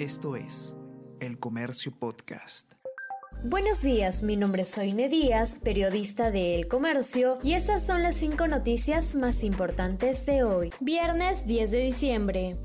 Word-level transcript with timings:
Esto 0.00 0.34
es 0.34 0.74
El 1.20 1.38
Comercio 1.38 1.92
Podcast. 1.92 2.72
Buenos 3.44 3.82
días, 3.82 4.22
mi 4.22 4.34
nombre 4.34 4.62
es 4.62 4.70
Soine 4.70 5.10
Díaz, 5.10 5.56
periodista 5.62 6.30
de 6.30 6.54
El 6.54 6.68
Comercio, 6.68 7.38
y 7.44 7.52
estas 7.52 7.84
son 7.86 8.02
las 8.02 8.14
cinco 8.14 8.48
noticias 8.48 9.14
más 9.14 9.44
importantes 9.44 10.24
de 10.24 10.42
hoy, 10.42 10.72
viernes 10.80 11.46
10 11.46 11.70
de 11.70 11.78
diciembre. 11.80 12.56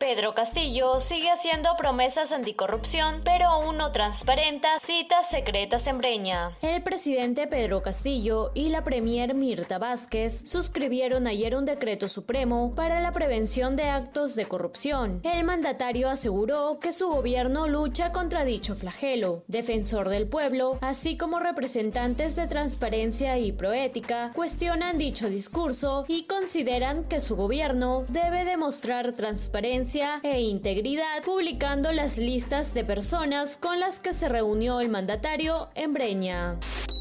Pedro 0.00 0.32
Castillo 0.32 0.98
sigue 0.98 1.30
haciendo 1.30 1.68
promesas 1.76 2.32
anticorrupción, 2.32 3.20
pero 3.22 3.48
aún 3.48 3.76
no 3.76 3.92
transparenta 3.92 4.78
citas 4.78 5.28
secretas 5.28 5.86
en 5.86 5.98
Breña. 5.98 6.56
El 6.62 6.82
presidente 6.82 7.46
Pedro 7.46 7.82
Castillo 7.82 8.50
y 8.54 8.70
la 8.70 8.82
premier 8.82 9.34
Mirta 9.34 9.76
Vázquez 9.76 10.48
suscribieron 10.48 11.26
ayer 11.26 11.54
un 11.54 11.66
decreto 11.66 12.08
supremo 12.08 12.74
para 12.74 13.02
la 13.02 13.12
prevención 13.12 13.76
de 13.76 13.90
actos 13.90 14.36
de 14.36 14.46
corrupción. 14.46 15.20
El 15.22 15.44
mandatario 15.44 16.08
aseguró 16.08 16.78
que 16.80 16.94
su 16.94 17.10
gobierno 17.10 17.68
lucha 17.68 18.10
contra 18.10 18.46
dicho 18.46 18.74
flagelo. 18.74 19.44
Defensor 19.48 20.08
del 20.08 20.26
pueblo, 20.26 20.78
así 20.80 21.18
como 21.18 21.40
representantes 21.40 22.36
de 22.36 22.46
transparencia 22.46 23.36
y 23.36 23.52
proética, 23.52 24.30
cuestionan 24.34 24.96
dicho 24.96 25.28
discurso 25.28 26.06
y 26.08 26.24
consideran 26.24 27.04
que 27.04 27.20
su 27.20 27.36
gobierno 27.36 28.00
debe 28.08 28.46
demostrar 28.46 29.14
transparencia 29.14 29.89
e 29.94 30.40
integridad, 30.42 31.20
publicando 31.24 31.90
las 31.90 32.16
listas 32.16 32.74
de 32.74 32.84
personas 32.84 33.56
con 33.56 33.80
las 33.80 33.98
que 33.98 34.12
se 34.12 34.28
reunió 34.28 34.80
el 34.80 34.88
mandatario 34.88 35.68
en 35.74 35.92
Breña. 35.92 36.58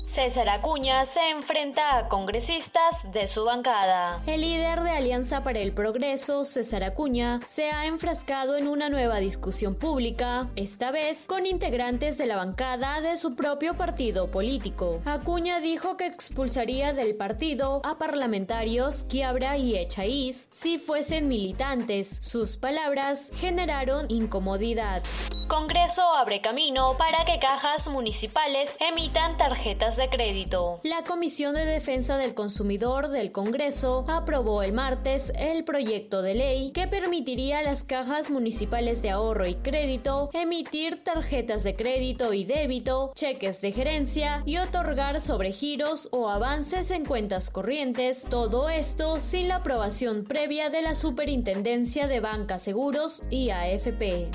César 0.09 0.49
Acuña 0.49 1.05
se 1.05 1.30
enfrenta 1.30 1.95
a 1.95 2.08
congresistas 2.08 3.04
de 3.12 3.27
su 3.27 3.45
bancada. 3.45 4.20
El 4.26 4.41
líder 4.41 4.82
de 4.82 4.90
Alianza 4.90 5.44
para 5.44 5.59
el 5.59 5.72
Progreso, 5.72 6.44
César 6.44 6.84
Acuña, 6.84 7.40
se 7.45 7.70
ha 7.70 7.85
enfrascado 7.85 8.58
en 8.58 8.68
una 8.68 8.90
nueva 8.90 9.20
discusión 9.20 9.76
pública, 9.76 10.48
esta 10.55 10.90
vez 10.90 11.27
con 11.27 11.45
integrantes 11.45 12.18
de 12.18 12.26
la 12.26 12.38
bancada 12.38 13.01
de 13.01 13.18
su 13.18 13.35
propio 13.35 13.76
partido 13.76 14.32
político. 14.32 14.99
Acuña 15.05 15.60
dijo 15.60 15.96
que 15.96 16.07
expulsaría 16.07 16.91
del 16.91 17.16
partido 17.16 17.79
a 17.85 17.99
parlamentarios 17.99 19.04
Quiabra 19.04 19.57
y 19.57 19.77
Echaíz 19.77 20.48
si 20.49 20.79
fuesen 20.79 21.27
militantes. 21.27 22.18
Sus 22.23 22.57
palabras 22.57 23.29
generaron 23.35 24.07
incomodidad. 24.10 25.04
Congreso 25.48 26.04
abre 26.13 26.41
camino 26.41 26.96
para 26.98 27.26
que 27.26 27.40
cajas 27.40 27.88
municipales 27.88 28.76
emitan 28.79 29.35
tarjetas 29.38 29.98
de 29.99 30.09
crédito. 30.09 30.79
La 30.83 31.03
Comisión 31.03 31.55
de 31.55 31.65
Defensa 31.65 32.17
del 32.17 32.33
Consumidor 32.33 33.09
del 33.09 33.31
Congreso 33.31 34.05
aprobó 34.07 34.63
el 34.63 34.71
martes 34.71 35.31
el 35.35 35.65
proyecto 35.65 36.21
de 36.21 36.35
ley 36.35 36.71
que 36.71 36.87
permitiría 36.87 37.59
a 37.59 37.63
las 37.63 37.83
cajas 37.83 38.31
municipales 38.31 39.01
de 39.01 39.09
ahorro 39.09 39.45
y 39.45 39.55
crédito 39.55 40.29
emitir 40.33 41.03
tarjetas 41.03 41.63
de 41.63 41.75
crédito 41.75 42.33
y 42.33 42.45
débito, 42.45 43.11
cheques 43.13 43.59
de 43.61 43.73
gerencia 43.73 44.41
y 44.45 44.57
otorgar 44.57 45.20
sobregiros 45.20 46.07
o 46.11 46.29
avances 46.29 46.91
en 46.91 47.03
cuentas 47.03 47.49
corrientes, 47.49 48.25
todo 48.29 48.70
esto 48.70 49.20
sin 49.20 49.49
la 49.49 49.57
aprobación 49.57 50.23
previa 50.23 50.70
de 50.70 50.81
la 50.81 50.95
Superintendencia 50.95 52.07
de 52.07 52.21
Banca 52.21 52.57
Seguros 52.57 53.21
y 53.29 53.49
AFP 53.49 54.29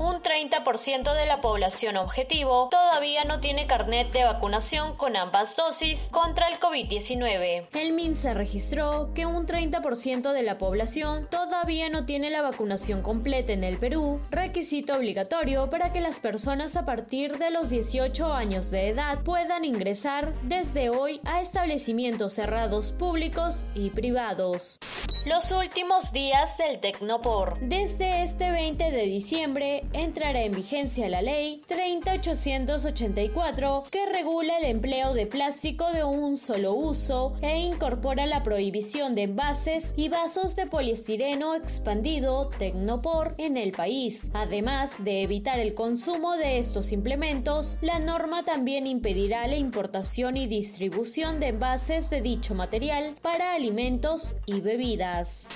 un 0.00 0.22
30% 0.22 1.14
de 1.14 1.26
la 1.26 1.42
población 1.42 1.98
objetivo 1.98 2.68
todavía 2.70 3.24
no 3.24 3.40
tiene 3.40 3.66
carnet 3.66 4.10
de 4.12 4.24
vacunación 4.24 4.96
con 4.96 5.14
ambas 5.14 5.54
dosis 5.56 6.08
contra 6.10 6.48
el 6.48 6.58
COVID-19. 6.58 7.66
El 7.74 7.92
MINSA 7.92 8.32
registró 8.32 9.10
que 9.14 9.26
un 9.26 9.46
30% 9.46 10.32
de 10.32 10.42
la 10.42 10.56
población 10.56 11.28
todavía 11.30 11.90
no 11.90 12.06
tiene 12.06 12.30
la 12.30 12.40
vacunación 12.40 13.02
completa 13.02 13.52
en 13.52 13.62
el 13.62 13.76
Perú, 13.76 14.18
requisito 14.30 14.94
obligatorio 14.94 15.68
para 15.68 15.92
que 15.92 16.00
las 16.00 16.18
personas 16.18 16.76
a 16.76 16.86
partir 16.86 17.36
de 17.36 17.50
los 17.50 17.68
18 17.68 18.32
años 18.32 18.70
de 18.70 18.88
edad 18.88 19.22
puedan 19.22 19.66
ingresar 19.66 20.32
desde 20.44 20.88
hoy 20.88 21.20
a 21.26 21.42
establecimientos 21.42 22.32
cerrados 22.32 22.92
públicos 22.92 23.72
y 23.74 23.90
privados. 23.90 24.78
Los 25.26 25.50
últimos 25.50 26.12
días 26.12 26.56
del 26.56 26.80
Tecnopor. 26.80 27.58
Desde 27.60 28.22
este 28.22 28.50
20 28.50 28.89
de 28.90 29.06
diciembre 29.06 29.84
entrará 29.92 30.42
en 30.42 30.52
vigencia 30.52 31.08
la 31.08 31.22
ley 31.22 31.62
30884 31.68 33.84
que 33.90 34.06
regula 34.06 34.58
el 34.58 34.64
empleo 34.64 35.14
de 35.14 35.26
plástico 35.26 35.92
de 35.92 36.04
un 36.04 36.36
solo 36.36 36.74
uso 36.74 37.34
e 37.42 37.58
incorpora 37.58 38.26
la 38.26 38.42
prohibición 38.42 39.14
de 39.14 39.22
envases 39.22 39.94
y 39.96 40.08
vasos 40.08 40.56
de 40.56 40.66
poliestireno 40.66 41.54
expandido 41.54 42.48
Tecnopor 42.48 43.34
en 43.38 43.56
el 43.56 43.72
país. 43.72 44.30
Además 44.34 45.02
de 45.04 45.22
evitar 45.22 45.58
el 45.58 45.74
consumo 45.74 46.36
de 46.36 46.58
estos 46.58 46.92
implementos, 46.92 47.78
la 47.80 47.98
norma 47.98 48.44
también 48.44 48.86
impedirá 48.86 49.46
la 49.46 49.56
importación 49.56 50.36
y 50.36 50.46
distribución 50.46 51.40
de 51.40 51.48
envases 51.48 52.10
de 52.10 52.20
dicho 52.20 52.54
material 52.54 53.14
para 53.22 53.54
alimentos 53.54 54.34
y 54.46 54.60
bebidas. 54.60 55.48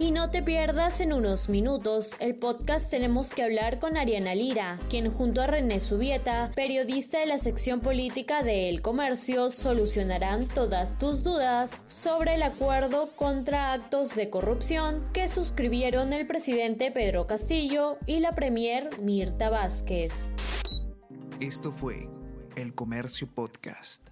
Y 0.00 0.12
no 0.12 0.30
te 0.30 0.44
pierdas 0.44 1.00
en 1.00 1.12
unos 1.12 1.48
minutos 1.48 2.16
el 2.20 2.36
podcast 2.36 2.88
Tenemos 2.88 3.30
que 3.30 3.42
hablar 3.42 3.80
con 3.80 3.96
Ariana 3.96 4.32
Lira, 4.32 4.78
quien 4.88 5.10
junto 5.10 5.42
a 5.42 5.48
René 5.48 5.80
Subieta, 5.80 6.52
periodista 6.54 7.18
de 7.18 7.26
la 7.26 7.38
sección 7.38 7.80
política 7.80 8.44
de 8.44 8.68
El 8.68 8.80
Comercio, 8.80 9.50
solucionarán 9.50 10.46
todas 10.46 11.00
tus 11.00 11.24
dudas 11.24 11.82
sobre 11.88 12.36
el 12.36 12.44
acuerdo 12.44 13.10
contra 13.16 13.72
actos 13.72 14.14
de 14.14 14.30
corrupción 14.30 15.04
que 15.12 15.26
suscribieron 15.26 16.12
el 16.12 16.28
presidente 16.28 16.92
Pedro 16.92 17.26
Castillo 17.26 17.98
y 18.06 18.20
la 18.20 18.30
premier 18.30 18.90
Mirta 19.00 19.50
Vázquez. 19.50 20.30
Esto 21.40 21.72
fue 21.72 22.08
El 22.54 22.72
Comercio 22.72 23.26
Podcast. 23.26 24.08